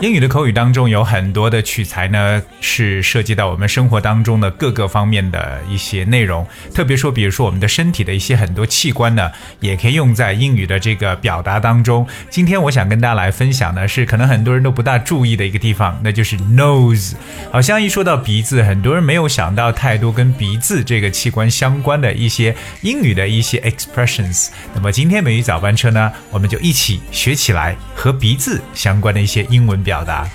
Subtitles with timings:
[0.00, 6.46] 英语的口语当中有很多的取材呢，是涉及到我们生活当中的各个方面的一些内容。
[6.72, 12.06] 特别说，比如说我们的身体的一些很多器官呢，也可以用在英语的这个表达当中。
[12.30, 17.14] 今天我想跟大家来分享的是，可能很多人都不大注意的一个地方，那就是 nose。
[17.50, 24.50] 好像一说到鼻子，很多人没有想到太多跟鼻子这个器官相关的一些英语的一些 expressions。
[24.72, 29.82] 那么今天美语早班车呢，我们就一起学起来和鼻子相关的一些英文。
[29.88, 30.28] 表达。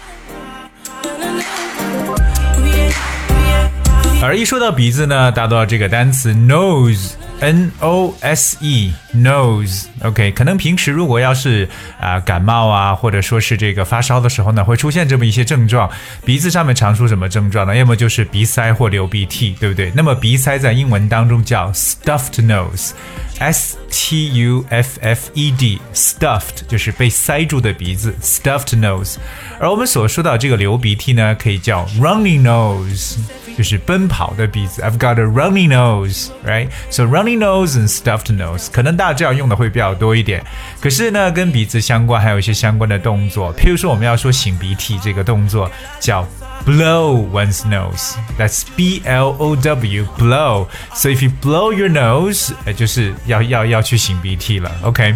[4.19, 7.11] 而一说到鼻子呢，大多这个单词 nose
[7.42, 11.68] nose，n o s e，nose，OK，可能平时如果要是
[12.00, 15.88] 啊感冒啊，或者说是这个发烧的时候呢，会出现这么一些症状。
[16.24, 17.74] 鼻子上面常出什么症状呢？
[17.76, 19.92] 要么就是鼻塞或流鼻涕，对不对？
[19.94, 29.14] 那么鼻塞在英文当中叫 stuffed nose。S T U F F E D，stuffed 就是被塞住的鼻子，stuffed nose。
[29.60, 33.16] 而我们所说到这个流鼻涕呢，可以叫 runny nose，
[33.56, 34.82] 就是奔跑的鼻子。
[34.82, 37.04] I've got a runny nose，right？So
[37.37, 40.43] nose and stuffed nose，可能大家这样用的会比较多一点。
[40.79, 46.27] 可是呢，跟鼻子相关还有一些相关的动作，譬如说我们要说擤鼻涕这个动作叫。
[46.65, 48.13] blow one's nose.
[48.37, 50.67] That's B L O W blow.
[50.93, 54.71] So if you blow your nose，呃，就是要要要去擤鼻涕了。
[54.81, 55.13] OK，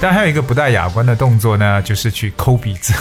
[0.00, 2.92] 但还有一个不大雅观的动作呢，就是去抠鼻子。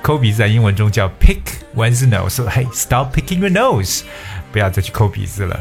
[0.00, 1.40] 抠鼻子在英文中叫 pick
[1.76, 2.30] one's nose.
[2.30, 4.00] So hey, stop picking your nose，
[4.50, 5.60] 不要再去抠鼻子了。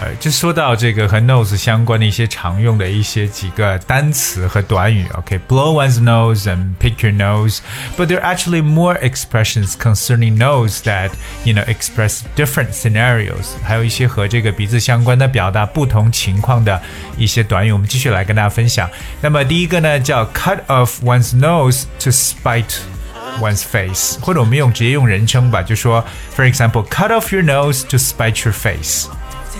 [0.00, 5.06] 呃，就说到这个和 nose 相关的一些常用的一些几个单词和短语。
[5.14, 5.88] OK，blow、okay?
[5.88, 7.58] one's nose and pick your nose,
[7.96, 11.10] but there are actually more expressions concerning nose that
[11.44, 13.54] you know express different scenarios。
[13.62, 16.80] 还有一些和这个鼻子相关的表达不同情况的
[17.16, 18.90] 一些短语，我们继续来跟大家分享。
[19.20, 26.04] 那么第一个呢，叫 cut off one's nose to spite。one's face，或者我们用直接用人称吧，就说，
[26.36, 29.08] for example，cut off your nose to spite your face。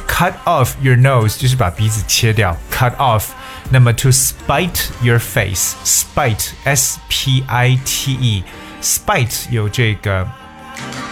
[0.08, 3.26] cut off your nose 就是把鼻子切掉，cut off。
[3.70, 10.26] 那么 to spite your face，spite s p i t e，spite 有这个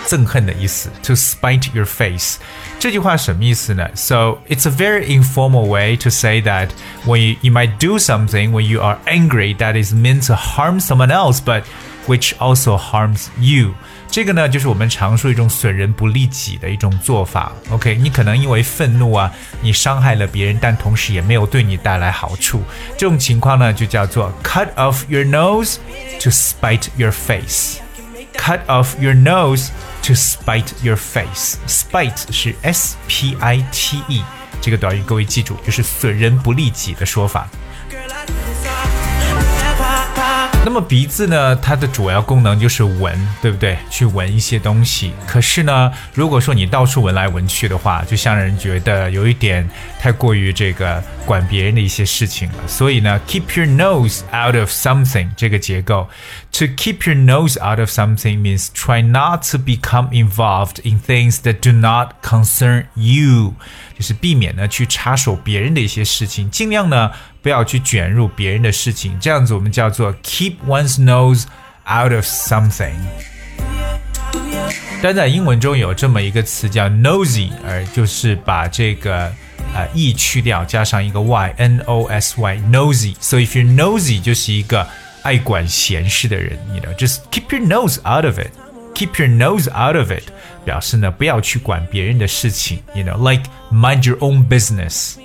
[0.07, 2.37] 憎恨的意思，to spite your face。
[2.79, 3.89] 这句话什么意思呢？
[3.95, 6.69] So it's a very informal way to say that
[7.07, 10.81] when you, you might do something when you are angry that is meant to harm
[10.81, 11.63] someone else, but
[12.07, 13.73] which also harms you。
[14.11, 17.53] 这个呢，就是我们常说一种损人不利己的一种做法。
[17.71, 19.33] OK，你可能因为愤怒啊，
[19.63, 22.63] 你伤害了别人，但同时也没有对你带来好处。
[22.99, 25.77] 这种情况呢，就叫做 cut off your nose
[26.21, 29.69] to spite your face。cut off your nose
[30.03, 34.23] to spite your face。spite 是 S P I T E，
[34.61, 37.49] 这个短语各位记住，就是损人不利己的说法。
[40.68, 41.56] 那么鼻子呢？
[41.56, 43.78] 它的主要功能就是闻，对不对？
[43.90, 45.14] 去闻一些东西。
[45.26, 49.66] 可是呢，如果说你到处闻来闻去的话，就像让人觉得有一点
[49.98, 52.56] 太过于这个管别人的一些事情了。
[52.68, 56.06] 所以呢，keep your nose out of something 这个结构
[56.52, 61.62] ，to keep your nose out of something means try not to become involved in things that
[61.62, 63.54] do not concern you，
[63.98, 67.12] 就是避免呢去插手别人的一些事情，尽量呢。
[67.47, 71.45] 不要去卷入别人的事情，这样子我们叫做 keep one's nose
[71.87, 72.95] out of something。
[75.03, 79.33] 但在英文中有这么一个词叫 nosy，而就是把这个
[79.75, 84.87] 呃 e 去掉，加上一个 y，n o s y，nosy。So if you're nosy，就是一个
[85.23, 90.23] 爱管闲事的人，you know，just keep your nose out of it，keep your nose out of it，
[90.65, 93.43] 表示呢不要去管别人的事情，you know，like
[93.73, 95.17] mind your own business。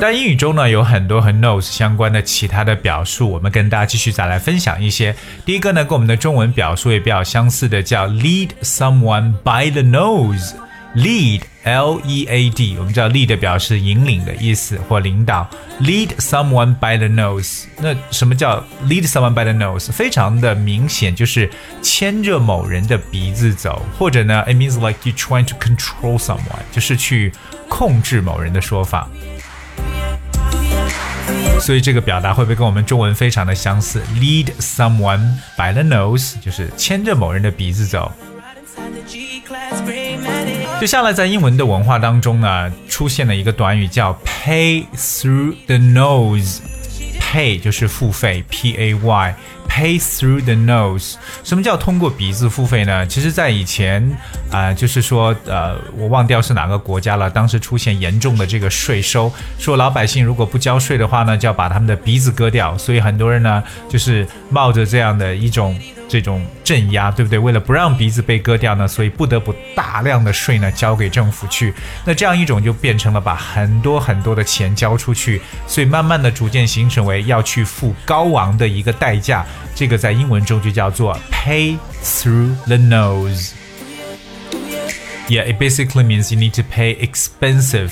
[0.00, 5.14] 但英语中呢，有很多和 nose 相关的其他的表述，我们跟大家继续再来分享一些。
[5.44, 10.52] 第一个呢，跟我们的中文表述也比较相似的，叫 lead someone by the nose。
[10.94, 15.46] lead L E A D，我们知道 lead 表示引领的意思或领导。
[15.82, 19.92] lead someone by the nose，那什么叫 lead someone by the nose？
[19.92, 21.50] 非常的明显，就是
[21.82, 27.30] 牵着某人的鼻子走，或者呢，it means like you trying to control someone，就是去
[27.68, 29.06] 控制某人的说法。
[31.60, 38.12] 所以这个表达会不会跟我们中文非常的相似？Lead someone by the nose，就是牵着某人的鼻子走。
[40.78, 46.58] 接下来在英文的文化当中呢，出现了一个短语叫 pay through the nose。
[47.20, 49.34] pay 就是付费，P A Y。
[49.76, 51.16] Pay through the nose。
[51.44, 53.06] 什么叫通过鼻子付费呢？
[53.06, 54.10] 其实，在以前
[54.50, 57.28] 啊、就是说，呃，我忘掉是哪个国家了。
[57.28, 62.78] 当时出现严重的这个税收，说老百姓如果不交税的话呢，就要把他们的鼻子割掉。
[62.78, 65.78] 所以很多人呢，就是冒着这样的一种。
[66.08, 67.36] 这种镇压，对不对？
[67.36, 71.74] 为了不让鼻子被割掉呢，所以不得不大量的税呢交给政府去。
[72.04, 79.44] 那这样一种就变成了把很多很多的钱交出去，所以慢慢的逐渐形成为要去付高昂的一个代价。
[79.75, 87.91] 这个在英文中就叫做 pay through the nose。Yeah, it basically means you need to pay expensive,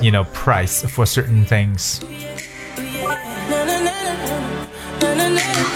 [0.00, 2.00] you know, price for certain things.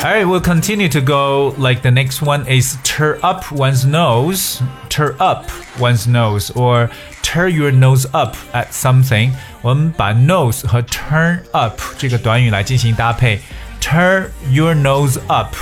[0.04, 1.54] Alright, we'll continue to go.
[1.56, 4.60] Like the next one is turn up one's nose,
[4.90, 5.48] turn up
[5.78, 6.90] one's nose, or
[7.22, 9.32] turn your nose up at something.
[9.62, 13.40] 我们把 nose 和 turn up 这个短语来进行搭配。
[13.80, 15.54] Turn your nose up.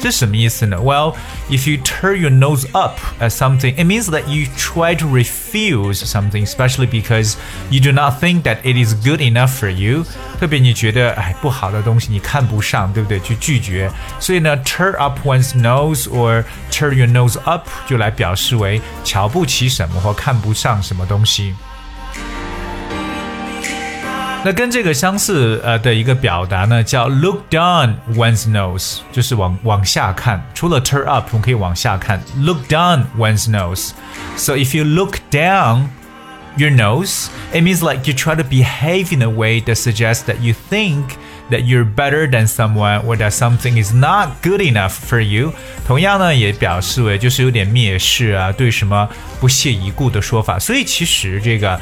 [0.00, 0.78] 这什么意思呢？
[0.78, 1.14] Well,
[1.50, 6.04] if you turn your nose up at something, it means that you try to refuse
[6.04, 7.34] something, especially because
[7.70, 10.04] you do not think that it is good enough for you.
[10.40, 13.20] 特别你觉得哎不好的东西你看不上，对不对？
[13.20, 13.90] 去拒绝。
[14.18, 21.54] 所以呢，turn up one's nose or turn your nose up 就来表示为瞧不起什么或看不上什么东西。
[24.44, 30.40] 那跟这个相似呃的一个表达呢，叫 look down one's nose，就是往往下看。
[30.54, 35.88] 除了 turn up，我们可以往下看，look down one's nose。So if you look down
[36.56, 40.38] your nose, it means like you try to behave in a way that suggests that
[40.40, 41.16] you think
[41.50, 45.52] that you're better than someone or that something is not good enough for you。
[45.88, 49.08] 同样呢，也表示为就是有点蔑视啊，对什么
[49.40, 50.56] 不屑一顾的说法。
[50.56, 51.80] 所以其实这个。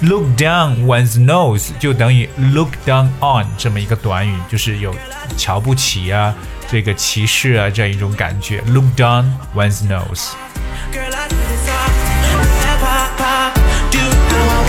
[0.00, 4.94] Look down one's nose 就等于 look down on 这么一个短语，就是有
[5.36, 6.34] 瞧不起啊、
[6.68, 8.60] 这个歧视啊这样一种感觉。
[8.66, 9.24] Look down
[9.54, 10.32] one's nose。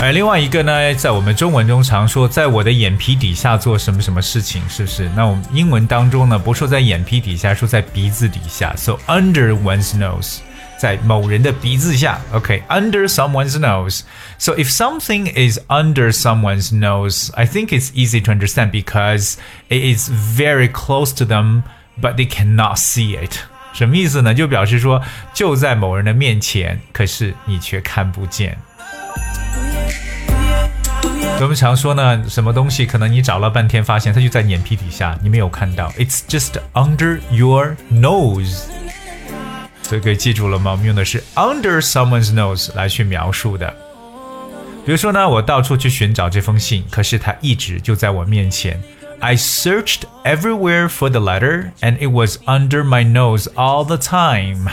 [0.02, 5.10] 哎，另外一个呢，在我们中文中常说，在我的眼皮底下做什么什么事情，是不是？
[5.16, 10.38] 那我们英文当中呢，不说在眼皮底下，说在鼻子底下，so under one's nose。
[10.77, 14.01] 在某人的鼻子下，OK，under、okay, someone's nose.
[14.37, 19.35] So if something is under someone's nose, I think it's easy to understand because
[19.69, 21.63] it is very close to them,
[22.01, 23.37] but they cannot see it.
[23.73, 24.33] 什么意思呢？
[24.33, 25.01] 就表示说
[25.33, 28.57] 就在某人的面前，可是你却看不见。
[31.39, 35.89] 我们常说呢，什么东西可能你找了半天，发现它就在眼皮底下，你没有看到。
[35.97, 38.65] It's just under your nose.
[39.85, 40.71] 所以可以记住了吗？
[40.71, 43.73] 我们用的是 under someone's nose 来去描述的。
[44.85, 48.81] 比如说呢，我到处去寻找这封信，可是它一直就在我面前。
[49.19, 54.67] I searched everywhere for the letter, and it was under my nose all the time.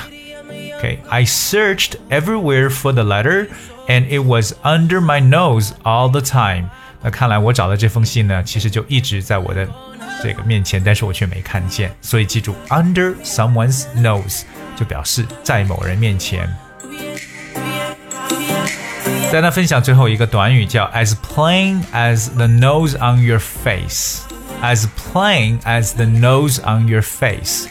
[0.78, 3.48] Okay, I searched everywhere for the letter,
[3.88, 6.70] and it was under my nose all the time.
[7.02, 9.68] 那看来我找的这封信呢，其实就一直在我的
[10.22, 11.94] 这个面前，但是我却没看见。
[12.00, 14.44] 所以记住，under someone's nose。
[14.83, 16.47] 表示在某人面前。
[19.31, 24.21] 再来分享最后一个短语叫 as plain as the nose on your face。
[24.63, 27.67] as plain as the nose on your face。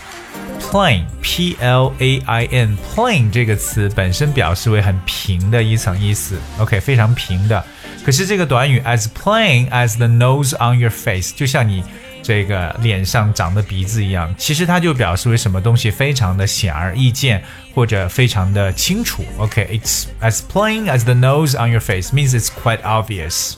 [0.60, 7.64] plain p l a i n plain 这个词本身表示为很平的一层意思，OK 非常平的。
[8.04, 11.82] 可是这个短语 as plain as the nose on your face，就像你
[12.22, 17.42] 这个脸上长的鼻子一样，其实它就表示为什么东西非常的显而易见，
[17.74, 19.24] 或者非常的清楚。
[19.38, 23.54] OK，it's、as plain as the nose on your face means it's quite obvious。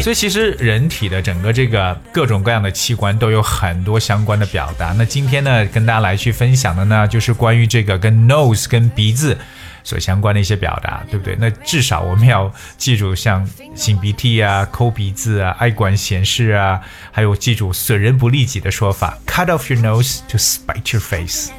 [0.00, 4.92] 所以其实人体的整个这个各种各样的器官都有很多相关的表达。
[4.98, 9.36] 那今天呢，跟大家来去分享的呢，就是关于这个跟 nose 跟鼻子。
[9.84, 11.36] 所相关的一些表达，对不对？
[11.38, 21.50] 那至少我们要记住，像擤鼻涕啊、抠鼻子啊、爱管闲事啊，还有记住损人不利己的说法，cut off your nose to spite your face。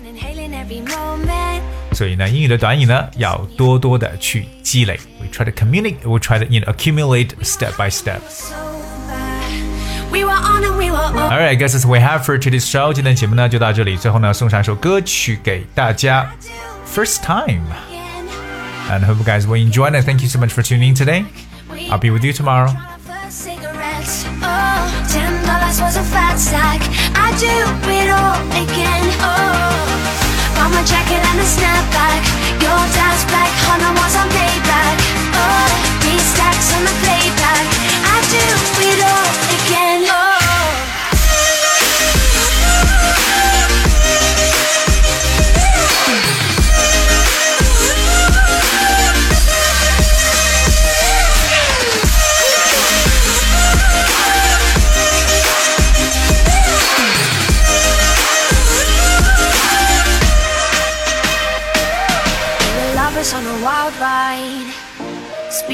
[1.92, 5.00] 所以呢，英语的短语呢，要多多的去积累。
[5.20, 8.20] We try to communicate, we try to you know accumulate step by step.
[10.14, 12.94] Alright, I guess that's we have for today's show.
[12.94, 16.32] 今天节目呢就到这里，最后呢送上一首歌曲给大家
[16.88, 17.93] ，First Time。
[18.90, 20.04] And I hope you guys will enjoy it.
[20.04, 21.26] Thank you so much for tuning in today.
[21.90, 22.72] I'll be with you tomorrow.
[28.50, 29.53] my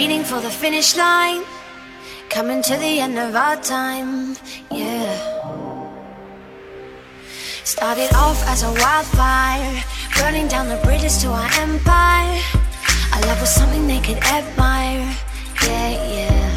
[0.10, 1.44] speeding for the finish line,
[2.30, 4.36] coming to the end of our time,
[4.72, 5.14] yeah.
[7.64, 9.84] Started off as a wildfire,
[10.18, 12.42] burning down the bridges to our empire.
[13.14, 15.06] Our love was something they could admire,
[15.68, 16.50] yeah, yeah.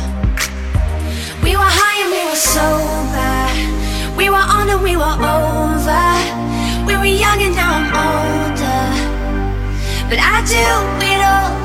[1.45, 3.37] We were high and we were sober,
[4.17, 6.05] we were on and we were over.
[6.87, 8.85] We were young and now I'm older,
[10.09, 11.62] but I do it all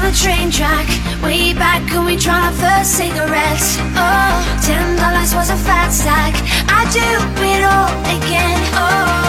[0.00, 0.86] on the train track.
[1.22, 3.76] Way back when we tried our first cigarettes.
[3.96, 4.32] Oh,
[4.64, 6.34] ten dollars was a fat stack
[6.68, 7.08] I'd do
[7.52, 9.28] it all again, oh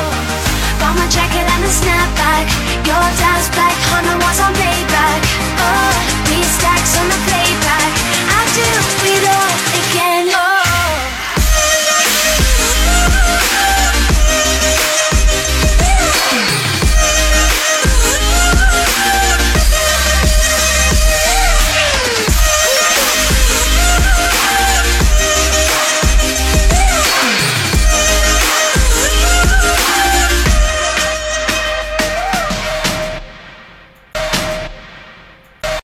[0.79, 2.45] Bought my jacket and a snapback.
[2.87, 5.21] Your dad's black Honda was on payback
[5.59, 5.91] Oh,
[6.25, 7.80] three stacks on the playback.